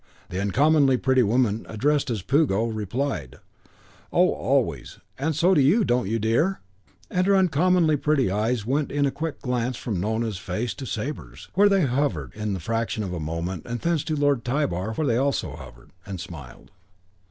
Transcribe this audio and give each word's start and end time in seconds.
The 0.29 0.41
uncommonly 0.41 0.97
pretty 0.97 1.21
woman 1.21 1.63
addressed 1.69 2.09
as 2.09 2.23
Puggo 2.23 2.63
replied, 2.65 3.35
"Oh, 4.11 4.31
always. 4.33 4.97
And 5.19 5.35
so 5.35 5.53
do 5.53 5.61
you, 5.61 5.83
don't 5.85 6.07
you, 6.07 6.17
dear?" 6.17 6.59
and 7.11 7.27
her 7.27 7.35
uncommonly 7.35 7.97
pretty 7.97 8.31
eyes 8.31 8.65
went 8.65 8.91
in 8.91 9.05
a 9.05 9.11
quick 9.11 9.43
glance 9.43 9.77
from 9.77 9.99
Nona's 9.99 10.39
face 10.39 10.73
to 10.73 10.87
Sabre's, 10.87 11.49
where 11.53 11.69
they 11.69 11.83
hovered 11.85 12.31
the 12.35 12.59
fraction 12.59 13.03
of 13.03 13.13
a 13.13 13.19
moment, 13.19 13.67
and 13.67 13.79
thence 13.79 14.03
to 14.05 14.15
Lord 14.15 14.43
Tybar's 14.43 14.97
where 14.97 15.21
also 15.21 15.51
they 15.51 15.57
hovered, 15.57 15.91
and 16.03 16.19
smiled. 16.19 16.71